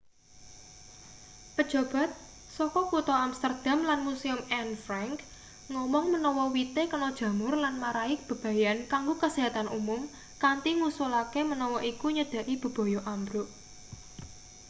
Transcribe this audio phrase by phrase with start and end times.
[1.57, 2.09] pejabat
[2.57, 5.17] saka kutha amsterdam lan museum anne frank
[5.73, 10.01] ngomong menawa wite kena jamur lan marai bebayan kanggo kasehatan umum
[10.43, 13.47] kanthi ngusulake menawa iku nyedhaki bebaya ambruk